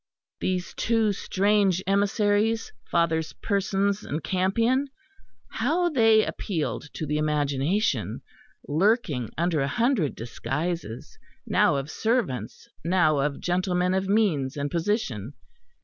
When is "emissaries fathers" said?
1.85-3.33